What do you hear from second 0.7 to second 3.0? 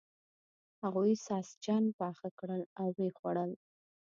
هغوی ساسچن پاخه کړل او و